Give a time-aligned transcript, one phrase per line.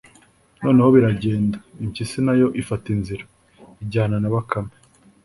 [0.63, 3.23] noneho biragenda, impyisi nayo ifata inzira,
[3.83, 4.73] ijyana na bakame.